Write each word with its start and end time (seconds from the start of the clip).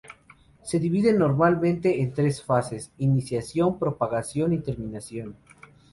Se 0.63 0.79
dividen 0.79 1.19
normalmente 1.19 2.01
en 2.01 2.11
tres 2.11 2.43
fases: 2.43 2.91
"iniciación", 2.97 3.77
"propagación" 3.77 4.51
y 4.51 4.57
"terminación". 4.57 5.35